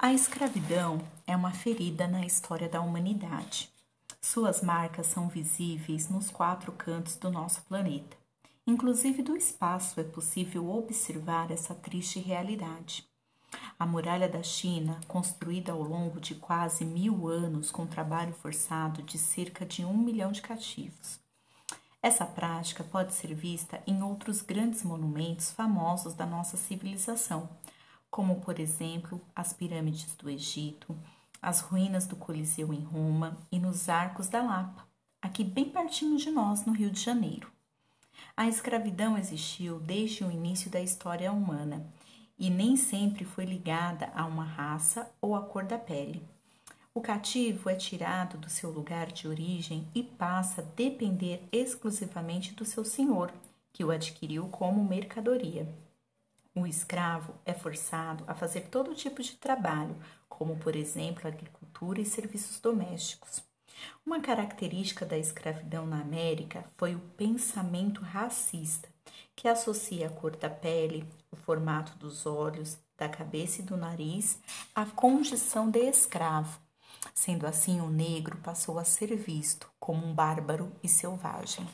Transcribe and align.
A 0.00 0.12
escravidão 0.12 1.00
é 1.26 1.34
uma 1.34 1.50
ferida 1.50 2.06
na 2.06 2.24
história 2.24 2.68
da 2.68 2.80
humanidade. 2.80 3.68
Suas 4.20 4.62
marcas 4.62 5.08
são 5.08 5.28
visíveis 5.28 6.08
nos 6.08 6.30
quatro 6.30 6.70
cantos 6.70 7.16
do 7.16 7.32
nosso 7.32 7.62
planeta. 7.62 8.16
Inclusive 8.64 9.24
do 9.24 9.36
espaço 9.36 9.98
é 9.98 10.04
possível 10.04 10.70
observar 10.70 11.50
essa 11.50 11.74
triste 11.74 12.20
realidade. 12.20 13.04
A 13.76 13.84
muralha 13.84 14.28
da 14.28 14.40
China, 14.40 15.00
construída 15.08 15.72
ao 15.72 15.82
longo 15.82 16.20
de 16.20 16.36
quase 16.36 16.84
mil 16.84 17.26
anos 17.26 17.72
com 17.72 17.84
trabalho 17.84 18.32
forçado 18.34 19.02
de 19.02 19.18
cerca 19.18 19.66
de 19.66 19.84
um 19.84 19.98
milhão 19.98 20.30
de 20.30 20.42
cativos. 20.42 21.18
Essa 22.00 22.24
prática 22.24 22.84
pode 22.84 23.14
ser 23.14 23.34
vista 23.34 23.82
em 23.84 24.00
outros 24.00 24.42
grandes 24.42 24.84
monumentos 24.84 25.50
famosos 25.50 26.14
da 26.14 26.24
nossa 26.24 26.56
civilização, 26.56 27.48
como 28.18 28.40
por 28.40 28.58
exemplo 28.58 29.20
as 29.32 29.52
pirâmides 29.52 30.16
do 30.16 30.28
Egito, 30.28 30.98
as 31.40 31.60
ruínas 31.60 32.04
do 32.04 32.16
Coliseu 32.16 32.74
em 32.74 32.80
Roma 32.80 33.38
e 33.52 33.60
nos 33.60 33.88
Arcos 33.88 34.26
da 34.26 34.42
Lapa, 34.42 34.84
aqui 35.22 35.44
bem 35.44 35.66
pertinho 35.66 36.18
de 36.18 36.28
nós, 36.28 36.64
no 36.64 36.72
Rio 36.72 36.90
de 36.90 37.00
Janeiro. 37.00 37.48
A 38.36 38.48
escravidão 38.48 39.16
existiu 39.16 39.78
desde 39.78 40.24
o 40.24 40.32
início 40.32 40.68
da 40.68 40.80
história 40.80 41.30
humana 41.30 41.86
e 42.36 42.50
nem 42.50 42.76
sempre 42.76 43.24
foi 43.24 43.44
ligada 43.44 44.10
a 44.12 44.26
uma 44.26 44.44
raça 44.44 45.08
ou 45.20 45.36
à 45.36 45.42
cor 45.42 45.62
da 45.62 45.78
pele. 45.78 46.20
O 46.92 47.00
cativo 47.00 47.70
é 47.70 47.76
tirado 47.76 48.36
do 48.36 48.50
seu 48.50 48.72
lugar 48.72 49.12
de 49.12 49.28
origem 49.28 49.86
e 49.94 50.02
passa 50.02 50.60
a 50.60 50.64
depender 50.64 51.40
exclusivamente 51.52 52.52
do 52.52 52.64
seu 52.64 52.84
senhor, 52.84 53.32
que 53.72 53.84
o 53.84 53.92
adquiriu 53.92 54.48
como 54.48 54.82
mercadoria. 54.82 55.72
O 56.58 56.66
escravo 56.66 57.34
é 57.46 57.54
forçado 57.54 58.24
a 58.26 58.34
fazer 58.34 58.62
todo 58.62 58.92
tipo 58.92 59.22
de 59.22 59.36
trabalho, 59.36 59.94
como, 60.28 60.56
por 60.56 60.74
exemplo, 60.74 61.28
agricultura 61.28 62.00
e 62.00 62.04
serviços 62.04 62.58
domésticos. 62.58 63.40
Uma 64.04 64.18
característica 64.20 65.06
da 65.06 65.16
escravidão 65.16 65.86
na 65.86 66.00
América 66.00 66.64
foi 66.76 66.96
o 66.96 67.00
pensamento 67.16 68.00
racista, 68.00 68.88
que 69.36 69.46
associa 69.46 70.08
a 70.08 70.10
cor 70.10 70.34
da 70.34 70.50
pele, 70.50 71.08
o 71.30 71.36
formato 71.36 71.96
dos 71.96 72.26
olhos, 72.26 72.76
da 72.96 73.08
cabeça 73.08 73.62
e 73.62 73.64
do 73.64 73.76
nariz 73.76 74.40
à 74.74 74.84
condição 74.84 75.70
de 75.70 75.88
escravo. 75.88 76.58
Sendo 77.14 77.46
assim, 77.46 77.80
o 77.80 77.88
negro 77.88 78.36
passou 78.38 78.80
a 78.80 78.84
ser 78.84 79.14
visto 79.14 79.70
como 79.78 80.04
um 80.04 80.12
bárbaro 80.12 80.72
e 80.82 80.88
selvagem. 80.88 81.64